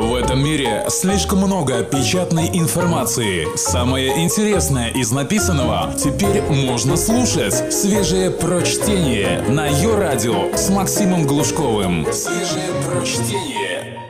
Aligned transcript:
В 0.00 0.14
этом 0.14 0.42
мире 0.42 0.86
слишком 0.88 1.40
много 1.40 1.84
печатной 1.84 2.48
информации. 2.58 3.54
Самое 3.54 4.24
интересное 4.24 4.88
из 4.88 5.12
написанного 5.12 5.92
теперь 5.92 6.40
можно 6.40 6.96
слушать. 6.96 7.70
Свежее 7.70 8.30
прочтение 8.30 9.42
на 9.42 9.66
ее 9.66 9.98
радио 9.98 10.56
с 10.56 10.70
Максимом 10.70 11.26
Глушковым. 11.26 12.06
Свежее 12.14 12.70
прочтение. 12.88 14.00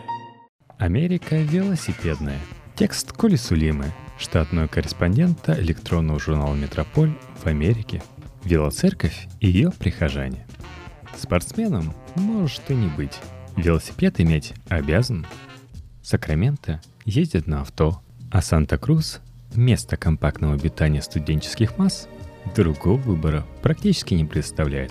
Америка 0.79 1.35
велосипедная. 1.35 2.39
Текст 2.77 3.13
Коли 3.13 3.35
Сулимы, 3.35 3.87
штатного 4.17 4.69
корреспондента 4.69 5.59
электронного 5.59 6.21
журнала 6.21 6.55
«Метрополь» 6.55 7.15
в 7.43 7.49
Америке. 7.49 8.01
Велоцерковь 8.45 9.27
и 9.41 9.49
ее 9.49 9.73
прихожане. 9.73 10.47
Спортсменом 11.19 11.93
можешь 12.15 12.61
ты 12.65 12.75
не 12.75 12.87
быть. 12.87 13.19
Велосипед 13.57 14.21
иметь 14.21 14.55
обязан– 14.69 15.27
Сакраменто 16.11 16.81
ездит 17.05 17.47
на 17.47 17.61
авто, 17.61 18.03
а 18.33 18.43
Санта-Крус– 18.43 19.21
место 19.55 19.97
компактного 19.97 20.55
обитания 20.55 21.03
студенческих 21.03 21.79
масс– 21.79 22.09
другого 22.57 22.97
выбора 22.97 23.47
практически 23.63 24.15
не 24.15 24.25
представляет. 24.25 24.91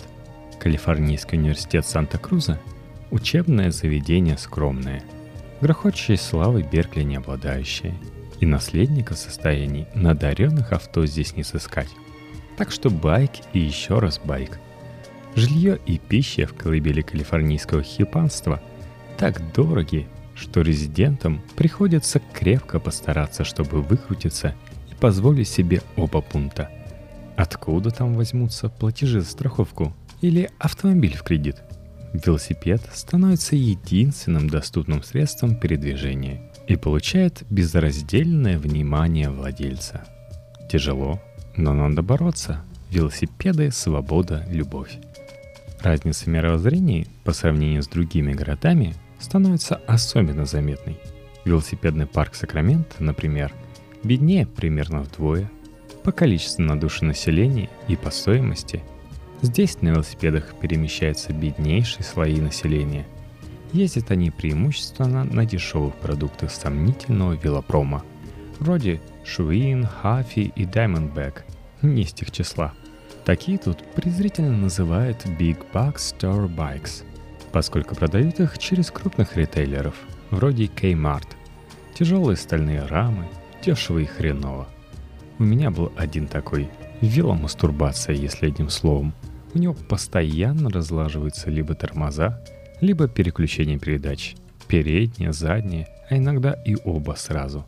Калифорнийский 0.61 1.37
университет 1.37 1.85
Санта-Круза– 1.85 2.57
учебное 3.11 3.69
заведение 3.69 4.37
скромное, 4.37 5.03
грохочущей 5.59 6.15
славой 6.15 6.63
Беркли 6.63 7.03
не 7.03 7.17
обладающее, 7.17 7.95
и 8.39 8.45
наследника 8.45 9.13
в 9.13 9.17
состоянии 9.17 9.89
надаренных 9.95 10.71
авто 10.71 11.05
здесь 11.05 11.35
не 11.35 11.43
сыскать. 11.43 11.89
Так 12.55 12.71
что 12.71 12.89
байк 12.89 13.31
и 13.51 13.59
еще 13.59 13.99
раз 13.99 14.21
байк. 14.23 14.57
Жилье 15.35 15.79
и 15.85 15.97
пища 15.97 16.47
в 16.47 16.53
колыбели 16.53 17.01
калифорнийского 17.01 17.83
хипанства 17.83 18.61
так 19.17 19.41
дороги 19.51 20.07
что 20.39 20.61
резидентам 20.61 21.41
приходится 21.55 22.21
крепко 22.33 22.79
постараться, 22.79 23.43
чтобы 23.43 23.81
выкрутиться 23.81 24.55
и 24.91 24.95
позволить 24.95 25.49
себе 25.49 25.81
оба 25.95 26.21
пункта. 26.21 26.69
Откуда 27.35 27.91
там 27.91 28.15
возьмутся 28.15 28.69
платежи 28.69 29.21
за 29.21 29.29
страховку 29.29 29.93
или 30.21 30.49
автомобиль 30.59 31.15
в 31.15 31.23
кредит? 31.23 31.57
Велосипед 32.13 32.81
становится 32.93 33.55
единственным 33.55 34.49
доступным 34.49 35.03
средством 35.03 35.55
передвижения 35.55 36.51
и 36.67 36.75
получает 36.75 37.43
безраздельное 37.49 38.57
внимание 38.57 39.29
владельца. 39.29 40.05
Тяжело, 40.71 41.21
но 41.55 41.73
надо 41.73 42.01
бороться. 42.01 42.63
Велосипеды, 42.89 43.71
свобода, 43.71 44.45
любовь. 44.49 44.97
Разница 45.81 46.29
мировоззрений 46.29 47.07
по 47.23 47.31
сравнению 47.31 47.83
с 47.83 47.87
другими 47.87 48.33
городами 48.33 48.95
становится 49.19 49.75
особенно 49.87 50.45
заметной. 50.45 50.97
Велосипедный 51.45 52.05
парк 52.05 52.35
Сакрамента, 52.35 53.03
например, 53.03 53.53
беднее 54.03 54.45
примерно 54.45 55.01
вдвое 55.01 55.49
по 56.03 56.11
количеству 56.11 56.63
на 56.63 56.79
душу 56.79 57.05
населения 57.05 57.69
и 57.87 57.95
по 57.95 58.09
стоимости. 58.09 58.81
Здесь 59.41 59.81
на 59.81 59.89
велосипедах 59.89 60.55
перемещаются 60.59 61.33
беднейшие 61.33 62.03
слои 62.03 62.39
населения. 62.39 63.05
Ездят 63.73 64.11
они 64.11 64.31
преимущественно 64.31 65.23
на 65.23 65.45
дешевых 65.45 65.95
продуктах 65.95 66.51
сомнительного 66.51 67.33
велопрома, 67.33 68.03
вроде 68.59 69.01
Шуин, 69.23 69.85
Хафи 69.85 70.51
и 70.55 70.63
Diamondback, 70.63 71.43
не 71.81 72.03
из 72.03 72.13
тех 72.13 72.31
числа. 72.31 72.73
Такие 73.25 73.57
тут 73.57 73.77
презрительно 73.93 74.57
называют 74.57 75.25
Big 75.25 75.59
Bucks 75.71 76.15
Store 76.17 76.47
Bikes– 76.47 77.03
поскольку 77.51 77.95
продают 77.95 78.39
их 78.39 78.57
через 78.57 78.91
крупных 78.91 79.35
ритейлеров, 79.35 79.95
вроде 80.31 80.65
Kmart. 80.65 81.27
Тяжелые 81.93 82.37
стальные 82.37 82.85
рамы, 82.85 83.25
дешево 83.63 83.99
и 83.99 84.05
хреново. 84.05 84.67
У 85.37 85.43
меня 85.43 85.71
был 85.71 85.91
один 85.97 86.27
такой, 86.27 86.69
веломастурбация, 87.01 88.15
если 88.15 88.47
одним 88.47 88.69
словом. 88.69 89.13
У 89.53 89.57
него 89.57 89.73
постоянно 89.73 90.69
разлаживаются 90.69 91.49
либо 91.49 91.73
тормоза, 91.73 92.43
либо 92.81 93.07
переключение 93.07 93.79
передач. 93.79 94.35
Переднее, 94.67 95.33
заднее, 95.33 95.87
а 96.09 96.17
иногда 96.17 96.53
и 96.53 96.75
оба 96.83 97.15
сразу. 97.17 97.65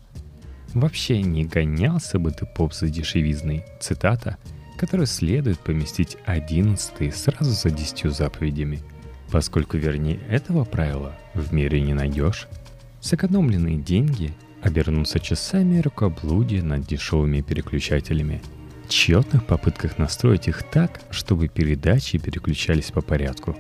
Вообще 0.74 1.22
не 1.22 1.44
гонялся 1.44 2.20
бы 2.20 2.32
ты 2.32 2.46
поп 2.46 2.74
за 2.74 2.88
дешевизной, 2.88 3.66
цитата, 3.80 4.38
которую 4.78 5.08
следует 5.08 5.60
поместить 5.60 6.18
одиннадцатый 6.26 7.12
сразу 7.12 7.52
за 7.52 7.72
десятью 7.72 8.12
заповедями– 8.12 8.80
Поскольку 9.32 9.78
вернее 9.78 10.20
этого 10.30 10.66
правила 10.66 11.16
в 11.34 11.54
мире 11.54 11.80
не 11.80 11.94
найдешь, 11.94 12.48
сэкономленные 13.00 13.78
деньги 13.78 14.34
обернутся 14.62 15.20
часами 15.20 15.80
рукоблудия 15.80 16.62
над 16.62 16.86
дешевыми 16.86 17.42
переключателями, 17.42 18.42
тщетных 18.90 19.46
попытках 19.46 19.98
настроить 19.98 20.50
их 20.50 20.64
так, 20.64 21.00
чтобы 21.12 21.48
передачи 21.48 22.18
переключались 22.18 22.92
по 22.92 23.02
порядку, 23.02 23.56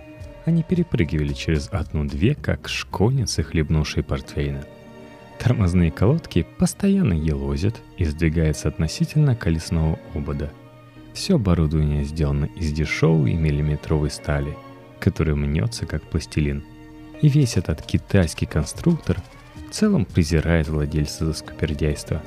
не 0.45 0.63
перепрыгивали 0.63 1.31
через 1.31 1.69
одну-две, 1.71 2.35
как 2.35 2.67
школьницы, 2.67 3.41
хлебнувшие 3.41 4.03
портвейна. 4.03 4.65
Тормозные 5.39 5.91
колодки 5.91 6.45
постоянно 6.59 7.13
елозят 7.13 7.79
и 7.97 8.03
сдвигаются 8.03 8.67
относительно 8.67 9.35
колесного 9.35 9.97
обода. 10.13 10.51
Все 11.13 11.35
оборудование 11.35 12.03
сделано 12.03 12.45
из 12.57 12.73
дешевой 12.73 13.35
миллиметровой 13.35 14.11
стали– 14.11 14.57
который 15.01 15.35
мнется 15.35 15.85
как 15.85 16.03
пластилин. 16.03 16.63
И 17.21 17.27
весь 17.27 17.57
этот 17.57 17.81
китайский 17.81 18.45
конструктор 18.45 19.21
в 19.67 19.73
целом 19.73 20.05
презирает 20.05 20.69
владельца 20.69 21.25
за 21.25 21.33
скупердяйство. 21.33 22.21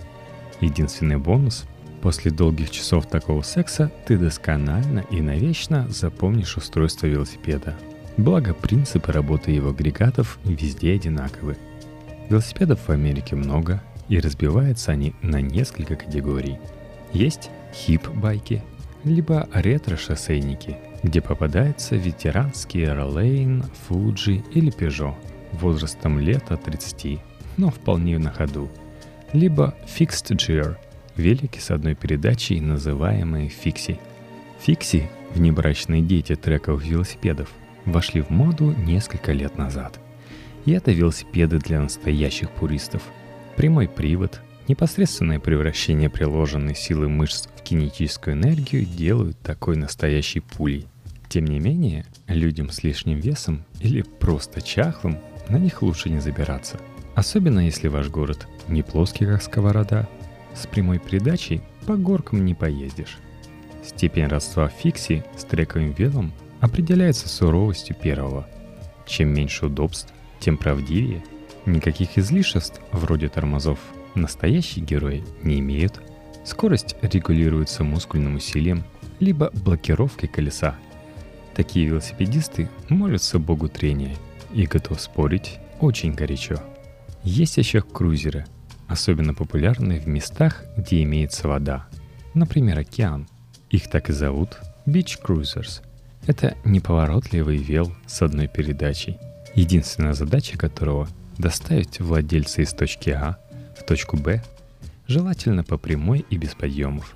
Единственный 0.60 1.16
бонус– 1.16 1.64
после 2.02 2.30
долгих 2.30 2.70
часов 2.70 3.06
такого 3.06 3.40
секса 3.40 3.90
ты 4.06 4.18
досконально 4.18 5.06
и 5.10 5.22
навечно 5.22 5.88
запомнишь 5.88 6.56
устройство 6.58 7.06
велосипеда. 7.06 7.78
Благо 8.18 8.52
принципы 8.52 9.10
работы 9.10 9.52
его 9.52 9.70
агрегатов 9.70 10.38
везде 10.44 10.92
одинаковы. 10.92 11.56
Велосипедов 12.28 12.80
в 12.86 12.90
Америке 12.90 13.36
много, 13.36 13.82
и 14.08 14.20
разбиваются 14.20 14.92
они 14.92 15.14
на 15.22 15.40
несколько 15.40 15.96
категорий. 15.96 16.58
Есть 17.14 17.50
хип-байки, 17.72 18.62
либо 19.02 19.48
ретро-шоссейники– 19.52 20.76
где 21.04 21.20
попадаются 21.20 21.96
ветеранские 21.96 22.86
Rollane, 22.86 23.64
Fuji 23.88 24.42
или 24.52 24.72
Peugeot 24.72 25.14
возрастом 25.52 26.18
лет 26.18 26.50
от 26.50 26.64
30, 26.64 27.20
но 27.58 27.70
вполне 27.70 28.18
на 28.18 28.32
ходу. 28.32 28.70
Либо 29.32 29.76
Fixed 29.86 30.34
Gear, 30.34 30.76
велики 31.16 31.58
с 31.58 31.70
одной 31.70 31.94
передачей, 31.94 32.60
называемые 32.60 33.48
Fixie. 33.48 33.98
Fixie, 34.66 35.04
внебрачные 35.34 36.00
дети 36.00 36.34
трековых 36.34 36.84
велосипедов, 36.84 37.50
вошли 37.84 38.22
в 38.22 38.30
моду 38.30 38.72
несколько 38.72 39.32
лет 39.32 39.58
назад. 39.58 40.00
И 40.64 40.72
это 40.72 40.90
велосипеды 40.90 41.58
для 41.58 41.80
настоящих 41.80 42.50
пуристов. 42.50 43.02
Прямой 43.56 43.88
привод, 43.88 44.40
непосредственное 44.68 45.38
превращение 45.38 46.08
приложенной 46.08 46.74
силы 46.74 47.10
мышц 47.10 47.46
в 47.56 47.62
кинетическую 47.62 48.34
энергию 48.34 48.86
делают 48.86 49.38
такой 49.40 49.76
настоящей 49.76 50.40
пулей. 50.40 50.88
Тем 51.34 51.46
не 51.46 51.58
менее, 51.58 52.06
людям 52.28 52.70
с 52.70 52.84
лишним 52.84 53.18
весом 53.18 53.64
или 53.80 54.02
просто 54.02 54.62
чахлым 54.62 55.18
на 55.48 55.56
них 55.56 55.82
лучше 55.82 56.08
не 56.08 56.20
забираться. 56.20 56.78
Особенно 57.16 57.58
если 57.58 57.88
ваш 57.88 58.08
город 58.08 58.46
не 58.68 58.84
плоский, 58.84 59.26
как 59.26 59.42
сковорода. 59.42 60.08
С 60.54 60.68
прямой 60.68 61.00
передачей 61.00 61.60
по 61.88 61.96
горкам 61.96 62.44
не 62.44 62.54
поездишь. 62.54 63.18
Степень 63.84 64.28
родства 64.28 64.68
фикси 64.68 65.24
с 65.36 65.42
трековым 65.42 65.90
велом 65.90 66.32
определяется 66.60 67.28
суровостью 67.28 67.96
первого. 67.96 68.48
Чем 69.04 69.34
меньше 69.34 69.66
удобств, 69.66 70.14
тем 70.38 70.56
правдивее. 70.56 71.24
Никаких 71.66 72.16
излишеств, 72.16 72.80
вроде 72.92 73.28
тормозов, 73.28 73.80
настоящие 74.14 74.84
герои 74.84 75.24
не 75.42 75.58
имеют. 75.58 76.00
Скорость 76.44 76.94
регулируется 77.02 77.82
мускульным 77.82 78.36
усилием, 78.36 78.84
либо 79.18 79.50
блокировкой 79.52 80.28
колеса– 80.28 80.76
Такие 81.54 81.86
велосипедисты 81.86 82.68
молятся 82.88 83.38
богу 83.38 83.68
трения 83.68 84.16
и 84.52 84.66
готов 84.66 85.00
спорить 85.00 85.58
очень 85.80 86.12
горячо. 86.12 86.56
Есть 87.22 87.58
еще 87.58 87.80
крузеры, 87.80 88.44
особенно 88.88 89.34
популярные 89.34 90.00
в 90.00 90.08
местах, 90.08 90.64
где 90.76 91.02
имеется 91.04 91.46
вода. 91.46 91.86
Например, 92.34 92.78
океан. 92.78 93.28
Их 93.70 93.88
так 93.88 94.10
и 94.10 94.12
зовут 94.12 94.58
Beach 94.86 95.18
Cruisers. 95.22 95.82
Это 96.26 96.56
неповоротливый 96.64 97.58
вел 97.58 97.94
с 98.06 98.22
одной 98.22 98.48
передачей, 98.48 99.18
единственная 99.54 100.14
задача 100.14 100.58
которого– 100.58 101.08
доставить 101.38 102.00
владельца 102.00 102.62
из 102.62 102.72
точки 102.72 103.10
А 103.10 103.38
в 103.78 103.84
точку 103.84 104.16
Б, 104.16 104.42
желательно 105.08 105.64
по 105.64 105.78
прямой 105.78 106.24
и 106.30 106.36
без 106.36 106.54
подъемов. 106.54 107.14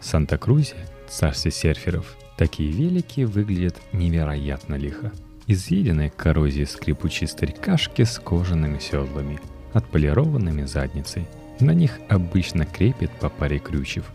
Санта-Крузе, 0.00 0.76
царстве 1.08 1.50
серферов– 1.50 2.16
Такие 2.38 2.70
велики 2.70 3.24
выглядят 3.24 3.76
невероятно 3.92 4.76
лихо. 4.76 5.10
Изъеденные 5.48 6.08
коррозией 6.08 6.66
скрипучие 6.66 7.26
старикашки 7.26 8.02
с 8.02 8.18
кожаными 8.20 8.78
седлами. 8.78 9.40
отполированными 9.74 10.64
задницей. 10.64 11.26
На 11.60 11.72
них 11.72 11.98
обычно 12.08 12.64
крепят 12.64 13.10
по 13.20 13.28
паре 13.28 13.58
крючев, 13.58 14.06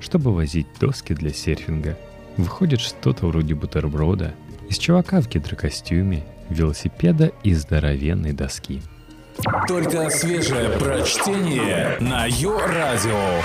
чтобы 0.00 0.34
возить 0.34 0.66
доски 0.78 1.14
для 1.14 1.32
серфинга. 1.32 1.96
Выходит 2.36 2.80
что-то 2.80 3.26
вроде 3.26 3.54
бутерброда 3.54 4.34
из 4.68 4.76
чувака 4.76 5.22
в 5.22 5.28
гидрокостюме, 5.28 6.24
велосипеда 6.50 7.32
и 7.42 7.54
здоровенной 7.54 8.32
доски. 8.32 8.82
Только 9.66 10.10
свежее 10.10 10.68
прочтение 10.78 11.96
на 12.00 12.26
Йо-Радио. 12.26 13.42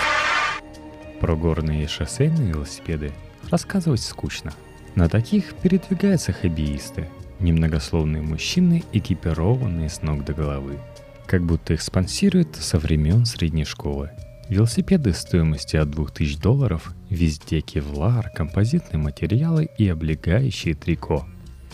Про 1.21 1.35
горные 1.35 1.85
и 1.85 1.88
шоссейные 1.88 2.50
велосипеды 2.50 3.13
рассказывать 3.54 4.02
скучно. 4.02 4.52
На 4.96 5.08
таких 5.08 5.54
передвигаются 5.54 6.34
хоббеисты, 6.34 7.08
немногословные 7.40 8.24
мужчины, 8.24 8.84
экипированные 8.94 9.90
с 9.90 10.02
ног 10.02 10.26
до 10.26 10.34
головы. 10.34 10.80
Как 11.28 11.44
будто 11.44 11.74
их 11.74 11.84
спонсируют 11.84 12.56
со 12.56 12.80
времен 12.80 13.26
средней 13.26 13.66
школы. 13.66 14.10
Велосипеды 14.50 15.14
стоимостью 15.14 15.84
от 15.84 15.92
2000 15.92 16.42
долларов, 16.42 16.96
везде 17.12 17.62
кевлар, 17.62 18.32
композитные 18.36 19.00
материалы 19.00 19.70
и 19.78 19.88
облегающие 19.88 20.74
трико. 20.74 21.28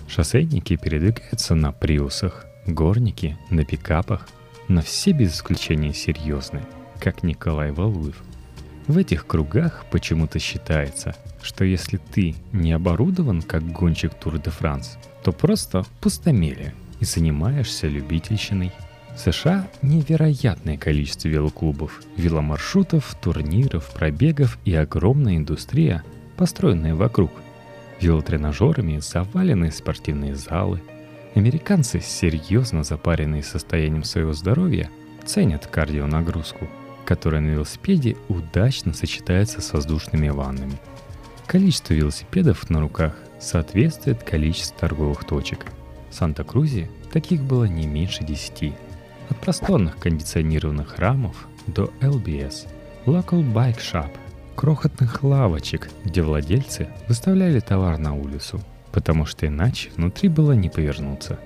Шоссейники 0.09 0.75
передвигаются 0.75 1.55
на 1.55 1.71
приусах, 1.71 2.45
горники 2.67 3.37
на 3.49 3.63
пикапах, 3.63 4.27
но 4.67 4.81
все 4.81 5.13
без 5.13 5.35
исключения 5.35 5.93
серьезные, 5.93 6.65
как 6.99 7.23
Николай 7.23 7.71
Валуев. 7.71 8.21
В 8.89 8.97
этих 8.97 9.27
кругах 9.27 9.85
почему-то 9.91 10.39
считается, 10.39 11.15
что 11.43 11.63
если 11.63 11.97
ты 11.97 12.33
не 12.51 12.71
оборудован 12.71 13.43
как 13.43 13.63
гонщик 13.71 14.15
Тур 14.15 14.39
де 14.39 14.49
Франс, 14.49 14.97
то 15.23 15.31
просто 15.31 15.85
пустомелие 16.01 16.73
и 16.99 17.05
занимаешься 17.05 17.87
любительщиной. 17.87 18.71
В 19.15 19.19
США 19.19 19.67
невероятное 19.83 20.75
количество 20.75 21.27
велоклубов, 21.27 22.01
веломаршрутов, 22.17 23.15
турниров, 23.21 23.91
пробегов 23.93 24.57
и 24.65 24.73
огромная 24.73 25.37
индустрия, 25.37 26.03
построенная 26.35 26.95
вокруг. 26.95 27.31
Велотренажерами 28.01 28.97
завалены 28.97 29.69
спортивные 29.69 30.33
залы. 30.33 30.81
Американцы, 31.35 31.99
серьезно 31.99 32.83
запаренные 32.83 33.43
состоянием 33.43 34.03
своего 34.03 34.33
здоровья, 34.33 34.89
ценят 35.27 35.67
кардионагрузку, 35.67 36.67
которая 37.09 37.41
на 37.41 37.49
велосипеде 37.49 38.17
удачно 38.27 38.93
сочетается 38.93 39.61
с 39.61 39.73
воздушными 39.73 40.29
ваннами. 40.29 40.77
Количество 41.47 41.95
велосипедов 41.95 42.69
на 42.69 42.79
руках 42.79 43.15
соответствует 43.39 44.21
количеству 44.21 44.77
торговых 44.77 45.23
точек. 45.23 45.65
В 46.11 46.13
Санта-Крузе 46.13 46.87
таких 47.11 47.41
было 47.41 47.63
не 47.63 47.87
меньше 47.87 48.23
10. 48.23 48.75
От 49.27 49.37
просторных 49.37 49.97
кондиционированных 49.97 50.89
храмов 50.89 51.47
до 51.65 51.91
LBS, 51.99 52.67
Local 53.07 53.41
Bike 53.53 53.79
Shop, 53.79 54.11
крохотных 54.55 55.23
лавочек, 55.23 55.89
где 56.05 56.21
владельцы 56.21 56.89
выставляли 57.07 57.59
товар 57.59 57.97
на 57.97 58.13
улицу, 58.13 58.61
потому 58.91 59.25
что 59.25 59.47
иначе 59.47 59.89
внутри 59.97 60.29
было 60.29 60.51
не 60.51 60.69
повернуться. 60.69 61.39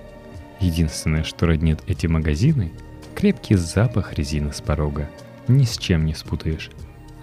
Единственное, 0.60 1.24
что 1.24 1.46
роднит 1.46 1.80
эти 1.88 2.08
магазины– 2.08 2.74
крепкий 3.16 3.56
запах 3.56 4.16
резины 4.16 4.52
с 4.52 4.60
порога. 4.60 5.10
Ни 5.48 5.66
с 5.66 5.78
чем 5.78 6.06
не 6.06 6.14
спутаешь. 6.14 6.70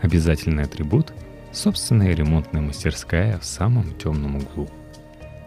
Обязательный 0.03 0.65
атрибут– 0.65 1.13
собственная 1.53 2.15
ремонтная 2.15 2.61
мастерская 2.61 3.39
в 3.39 3.45
самом 3.45 3.97
темном 3.97 4.37
углу. 4.37 4.69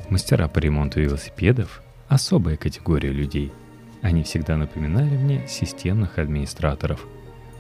Мастера 0.10 0.48
по 0.48 0.60
ремонту 0.60 1.00
велосипедов– 1.00 1.84
особая 2.08 2.58
категория 2.58 3.12
людей. 3.12 3.52
Они 4.02 4.24
всегда 4.24 4.58
напоминали 4.58 5.16
мне 5.16 5.48
системных 5.48 6.18
администраторов. 6.18 7.06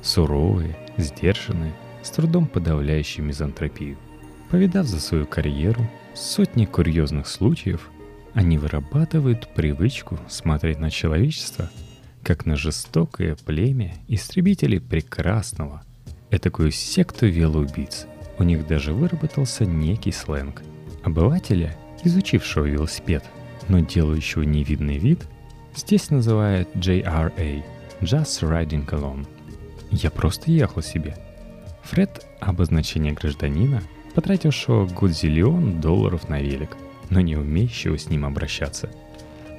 Суровые, 0.01 0.75
сдержанные, 0.97 1.73
с 2.01 2.09
трудом 2.09 2.47
подавляющие 2.47 3.25
мизантропию. 3.25 3.97
Повидав 4.49 4.85
за 4.85 4.99
свою 4.99 5.25
карьеру 5.25 5.87
сотни 6.13 6.65
курьезных 6.65 7.27
случаев, 7.27 7.89
они 8.33 8.57
вырабатывают 8.57 9.53
привычку 9.53 10.19
смотреть 10.27 10.79
на 10.79 10.89
человечество 10.89 11.69
как 12.23 12.45
на 12.45 12.55
жестокое 12.55 13.35
племя 13.35 13.93
истребителей 14.07 14.79
прекрасного, 14.79 15.83
этакую 16.31 16.71
секту 16.71 17.27
велоубийц– 17.27 18.07
у 18.39 18.43
них 18.43 18.65
даже 18.67 18.93
выработался 18.93 19.65
некий 19.65 20.11
сленг. 20.11 20.63
Обывателя, 21.03 21.75
изучившего 22.03 22.65
велосипед, 22.65 23.23
но 23.67 23.79
делающего 23.79 24.43
невидный 24.43 24.97
вид, 24.97 25.21
здесь 25.75 26.09
называют 26.09 26.69
JRA– 26.75 27.63
Just 28.01 28.41
Riding 28.41 28.87
Alone. 28.89 29.27
Я 29.91 30.09
просто 30.09 30.51
ехал 30.51 30.81
себе. 30.81 31.15
Фред– 31.83 32.25
обозначение 32.39 33.13
гражданина, 33.13 33.83
потратившего 34.15 34.87
годзиллион 34.87 35.79
долларов 35.79 36.29
на 36.29 36.41
велик, 36.41 36.75
но 37.09 37.21
не 37.21 37.35
умеющего 37.35 37.97
с 37.97 38.09
ним 38.09 38.25
обращаться. 38.25 38.89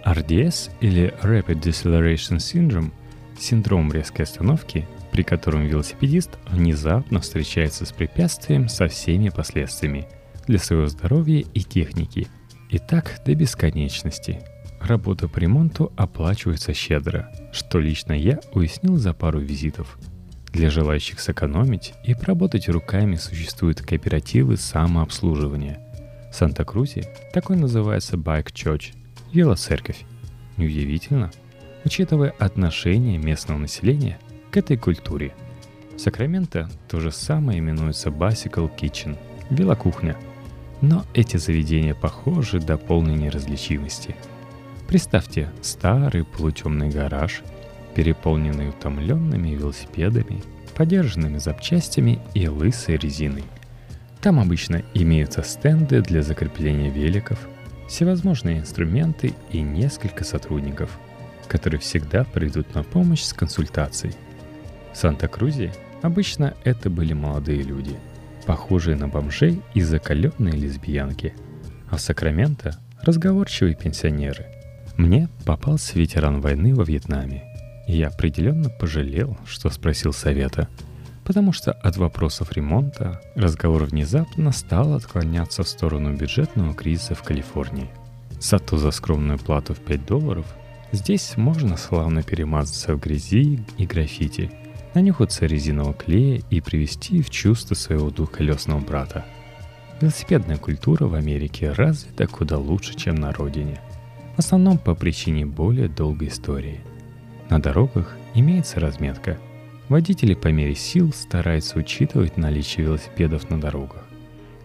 RDS 0.04 0.70
или 0.80 1.14
Rapid 1.22 1.62
Deceleration 1.62 2.38
Syndrome– 2.38 2.92
синдром 3.38 3.92
резкой 3.92 4.24
остановки 4.24 4.86
при 5.14 5.22
котором 5.22 5.64
велосипедист 5.64 6.38
внезапно 6.48 7.20
встречается 7.20 7.86
с 7.86 7.92
препятствием 7.92 8.68
со 8.68 8.88
всеми 8.88 9.28
последствиями 9.28 10.08
для 10.48 10.58
своего 10.58 10.88
здоровья 10.88 11.44
и 11.54 11.60
техники. 11.60 12.26
И 12.68 12.78
так 12.80 13.20
до 13.24 13.32
бесконечности. 13.36 14.40
Работа 14.80 15.28
по 15.28 15.38
ремонту 15.38 15.92
оплачивается 15.96 16.74
щедро, 16.74 17.30
что 17.52 17.78
лично 17.78 18.12
я 18.12 18.40
уяснил 18.54 18.96
за 18.96 19.14
пару 19.14 19.38
визитов. 19.38 19.98
Для 20.52 20.68
желающих 20.68 21.20
сэкономить 21.20 21.94
и 22.04 22.14
поработать 22.14 22.68
руками 22.68 23.14
существуют 23.14 23.82
кооперативы 23.82 24.56
самообслуживания. 24.56 25.78
В 26.32 26.34
Санта-Крузе 26.34 27.04
такой 27.32 27.54
называется 27.54 28.16
Bike 28.16 28.52
Church– 28.52 28.94
велоцерковь. 29.34 30.04
Неудивительно, 30.56 31.30
учитывая 31.84 32.30
отношение 32.38 33.18
местного 33.18 33.58
населения 33.58 34.18
к 34.50 34.56
этой 34.56 34.76
культуре. 34.76 35.34
В 35.96 36.00
Сакраменто 36.00 36.70
то 36.88 37.00
же 37.00 37.10
самое 37.10 37.58
именуется 37.58 38.08
Bicycle 38.08 38.70
Kitchen– 38.74 39.16
велокухня. 39.50 40.16
Но 40.80 41.04
эти 41.14 41.36
заведения 41.36 41.94
похожи 41.94 42.60
до 42.60 42.76
полной 42.76 43.14
неразличимости. 43.14 44.14
Представьте 44.88 45.50
старый 45.62 46.24
полутемный 46.24 46.90
гараж, 46.90 47.42
переполненный 47.94 48.68
утомленными 48.68 49.50
велосипедами, 49.50 50.42
подержанными 50.74 51.38
запчастями 51.38 52.18
и 52.34 52.48
лысой 52.48 52.96
резиной. 52.96 53.44
Там 54.20 54.40
обычно 54.40 54.82
имеются 54.94 55.42
стенды 55.42 56.00
для 56.00 56.22
закрепления 56.22 56.90
великов, 56.90 57.38
всевозможные 57.88 58.58
инструменты 58.58 59.34
и 59.50 59.60
несколько 59.60 60.24
сотрудников, 60.24 60.98
которые 61.48 61.80
всегда 61.80 62.24
придут 62.24 62.74
на 62.74 62.82
помощь 62.82 63.22
с 63.22 63.32
консультацией. 63.32 64.14
В 64.92 64.96
Санта-Крузе 64.96 65.72
обычно 66.02 66.54
это 66.64 66.90
были 66.90 67.12
молодые 67.12 67.62
люди, 67.62 67.96
похожие 68.46 68.96
на 68.96 69.08
бомжей 69.08 69.60
и 69.74 69.80
закаленные 69.80 70.54
лесбиянки. 70.54 71.34
А 71.90 71.96
в 71.96 72.00
Сакраменто– 72.00 72.78
разговорчивые 73.02 73.74
пенсионеры. 73.74 74.46
Мне 74.96 75.28
попался 75.44 75.98
ветеран 75.98 76.40
войны 76.40 76.74
во 76.74 76.84
Вьетнаме. 76.84 77.44
И 77.86 77.96
я 77.96 78.08
определенно 78.08 78.70
пожалел, 78.70 79.36
что 79.44 79.68
спросил 79.68 80.12
совета, 80.12 80.68
потому 81.24 81.52
что 81.52 81.72
от 81.72 81.96
вопросов 81.96 82.52
ремонта 82.52 83.20
разговор 83.34 83.84
внезапно 83.84 84.52
стал 84.52 84.94
отклоняться 84.94 85.62
в 85.62 85.68
сторону 85.68 86.14
бюджетного 86.14 86.74
кризиса 86.74 87.14
в 87.14 87.22
Калифорнии. 87.22 87.90
Зато 88.40 88.76
за 88.76 88.90
скромную 88.90 89.38
плату 89.38 89.74
в 89.74 89.80
5 89.80 90.06
долларов 90.06 90.46
здесь 90.92 91.36
можно 91.36 91.76
славно 91.76 92.22
перемазаться 92.22 92.94
в 92.94 93.00
грязи 93.00 93.60
и 93.78 93.86
граффити– 93.86 94.50
нанюхаться 94.94 95.46
резинового 95.46 95.92
клея 95.92 96.40
и 96.50 96.60
привести 96.60 97.20
в 97.20 97.30
чувство 97.30 97.74
своего 97.74 98.10
двухколесного 98.10 98.80
брата. 98.80 99.24
Велосипедная 100.00 100.56
культура 100.56 101.06
в 101.06 101.14
Америке 101.14 101.72
развита 101.72 102.26
куда 102.26 102.58
лучше, 102.58 102.94
чем 102.94 103.16
на 103.16 103.32
родине. 103.32 103.80
В 104.36 104.38
основном 104.40 104.78
по 104.78 104.94
причине 104.94 105.46
более 105.46 105.88
долгой 105.88 106.28
истории. 106.28 106.80
На 107.50 107.60
дорогах 107.60 108.16
имеется 108.34 108.80
разметка. 108.80 109.38
Водители 109.88 110.34
по 110.34 110.48
мере 110.48 110.74
сил 110.74 111.12
стараются 111.12 111.78
учитывать 111.78 112.36
наличие 112.36 112.86
велосипедов 112.86 113.50
на 113.50 113.60
дорогах. 113.60 114.06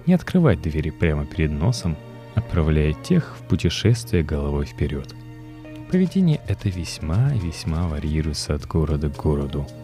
Не 0.05 0.13
открывать 0.13 0.61
двери 0.61 0.89
прямо 0.89 1.25
перед 1.25 1.51
носом, 1.51 1.97
отправляя 2.35 2.93
тех 2.93 3.35
в 3.38 3.47
путешествие 3.47 4.23
головой 4.23 4.65
вперед. 4.65 5.13
Поведение 5.91 6.39
это 6.47 6.69
весьма 6.69 7.33
и 7.33 7.39
весьма 7.39 7.88
варьируется 7.88 8.53
от 8.53 8.65
города 8.65 9.09
к 9.09 9.17
городу– 9.17 9.67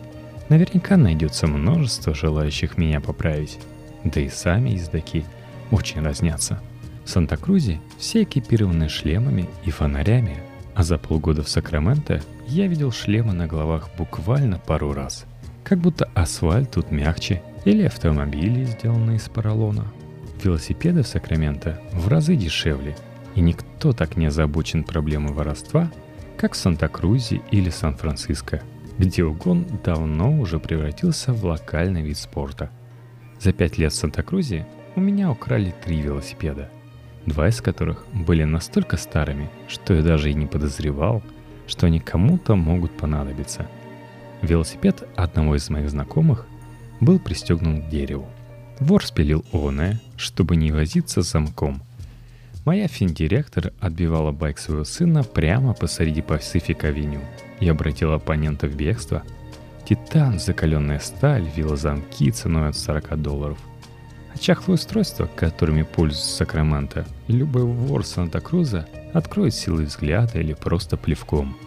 Наверняка 0.48 0.96
найдется 0.96 1.48
множество 1.48 2.14
желающих 2.14 2.78
меня 2.78 3.02
поправить. 3.02 3.58
Да 4.04 4.22
и 4.22 4.30
сами 4.30 4.72
ездаки 4.72 5.26
очень 5.72 6.02
разнятся. 6.02 6.62
В 7.04 7.10
Санта-Крузе 7.10 7.80
все 7.98 8.24
экипированы 8.24 8.88
шлемами 8.88 9.50
и 9.64 9.72
фонарями, 9.72 10.38
А 10.76 10.84
за 10.84 10.98
полгода 10.98 11.42
в 11.42 11.50
Сакраменто 11.50 12.22
я 12.48 12.68
видел 12.68 12.92
шлемы 12.92 13.34
на 13.34 13.48
головах 13.48 13.90
буквально 13.98 14.60
пару 14.60 14.94
раз. 14.94 15.26
Как 15.64 15.80
будто 15.80 16.10
асфальт 16.14 16.72
тут 16.72 16.92
мягче 16.92 17.42
или 17.64 17.84
автомобили, 17.84 18.66
сделанные 18.66 19.18
из 19.18 19.30
поролона. 19.30 19.88
Велосипеды 20.44 21.02
в 21.02 21.08
Сакраменто 21.08 21.80
в 21.94 22.10
разы 22.10 22.36
дешевле, 22.36 22.96
и 23.36 23.42
никто 23.42 23.94
так 23.94 24.18
не 24.18 24.26
озабочен 24.26 24.84
проблемой 24.84 25.34
воровства, 25.34 25.90
как 26.38 26.54
в 26.54 26.58
Санта-Крузе 26.58 27.42
или 27.52 27.70
Сан-Франциско, 27.70 28.62
где 28.98 29.24
угон 29.24 29.66
давно 29.84 30.38
уже 30.40 30.60
превратился 30.60 31.32
в 31.32 31.46
локальный 31.46 32.02
вид 32.02 32.18
спорта. 32.18 32.70
За 33.40 33.54
пять 33.54 33.78
лет 33.78 33.94
в 33.94 33.96
Санта-Крузе 33.96 34.68
у 34.98 35.00
меня 35.00 35.32
украли 35.32 35.74
три 35.84 36.02
велосипеда, 36.02 36.70
два 37.26 37.50
из 37.50 37.62
которых 37.62 38.06
были 38.14 38.44
настолько 38.44 38.98
старыми, 38.98 39.50
что 39.68 39.94
я 39.94 40.02
даже 40.02 40.32
и 40.32 40.34
не 40.34 40.46
подозревал, 40.46 41.24
что 41.68 41.88
они 41.88 42.00
кому-то 42.00 42.56
могут 42.56 42.92
понадобиться. 42.92 43.68
Велосипед 44.42 45.08
одного 45.16 45.56
из 45.56 45.70
моих 45.70 45.90
знакомых 45.90 46.46
был 47.00 47.20
пристегнут 47.20 47.86
к 47.86 47.90
дереву. 47.90 48.28
Вор 48.80 49.06
спилил 49.06 49.46
оное, 49.52 50.00
чтобы 50.18 50.56
не 50.56 50.72
возиться 50.72 51.24
с 51.24 51.32
замком. 51.32 51.82
Моя 52.66 52.88
финдиректор 52.88 53.74
отбивала 53.80 54.32
байк 54.32 54.58
своего 54.58 54.84
сына 54.84 55.24
прямо 55.24 55.74
посреди 55.74 56.22
Пасифик-авеню 56.22 57.22
и 57.60 57.70
обратила 57.70 58.16
оппонента 58.16 58.68
в 58.68 58.76
бегство. 58.76 59.24
Титан, 59.88 60.40
закаленная 60.40 61.00
сталь, 61.00 61.48
вилла 61.56 61.78
замки 61.78 62.32
ценой 62.32 62.70
от 62.70 62.78
40 62.78 63.22
долларов. 63.22 63.58
А 64.36 64.38
чахлое 64.38 64.76
устройство, 64.76 65.28
которыми 65.36 65.84
пользуется 65.84 66.38
Сакраменто, 66.38 67.06
любой 67.28 67.64
вор 67.64 68.06
Санта-Круза 68.06 68.88
откроет 69.14 69.56
силой 69.56 69.86
взгляда 69.86 70.40
или 70.40 70.54
просто 70.54 70.98
плевком. 70.98 71.58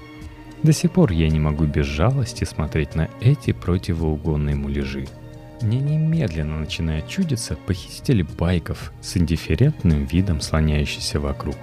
До 0.63 0.73
сих 0.73 0.93
пор 0.93 1.13
я 1.13 1.29
не 1.29 1.41
могу 1.41 1.65
без 1.65 1.87
жалости 1.87 2.45
смотреть 2.45 2.95
на 2.95 3.09
эти 3.21 3.53
противоугонные 3.53 4.55
муляжи– 4.55 5.09
мне 5.61 5.81
немедленно 5.81 6.61
начинает 6.61 7.09
чудиться 7.09 7.57
похитители 7.57 8.23
байков 8.23 8.93
с 9.01 9.17
индифферентным 9.17 10.05
видом 10.05 10.41
слоняющийся 10.41 11.19
вокруг. 11.19 11.57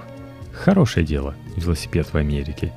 Хорошее 0.51 1.05
дело, 1.05 1.35
велосипед 1.55 2.07
в 2.11 2.15
Америке. 2.15 2.73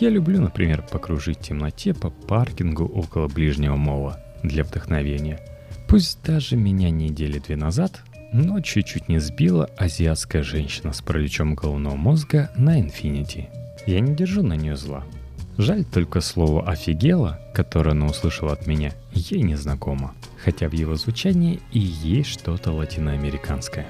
Я 0.00 0.08
люблю, 0.08 0.40
например, 0.40 0.82
покружить 0.82 1.38
в 1.38 1.42
темноте 1.42 1.92
по 1.92 2.10
паркингу 2.10 2.86
около 2.86 3.28
ближнего 3.28 3.76
мола 3.76 4.20
для 4.42 4.64
вдохновения. 4.64 5.38
Пусть 5.88 6.22
даже 6.24 6.56
меня 6.56 6.90
недели 6.90 7.38
две 7.38 7.56
назад, 7.56 8.02
но 8.32 8.60
чуть-чуть 8.60 9.08
не 9.08 9.18
сбила 9.18 9.70
азиатская 9.76 10.42
женщина 10.42 10.92
с 10.92 11.00
параличом 11.02 11.54
головного 11.54 11.96
мозга 11.96 12.50
на 12.56 12.80
Infinity. 12.80 13.46
Я 13.86 14.00
не 14.00 14.14
держу 14.14 14.42
на 14.42 14.54
нее 14.54 14.76
зла. 14.76 15.04
Жаль 15.56 15.84
только 15.84 16.20
слово 16.20 16.68
«офигела», 16.68 17.38
которое 17.54 17.92
она 17.92 18.06
услышала 18.06 18.52
от 18.52 18.66
меня, 18.66 18.92
ей 19.12 19.42
не 19.42 19.54
знакомо 19.54 20.14
хотя 20.44 20.68
в 20.68 20.72
его 20.72 20.94
звучании 20.94 21.60
и 21.72 21.78
есть 21.78 22.28
что-то 22.28 22.72
латиноамериканское. 22.72 23.86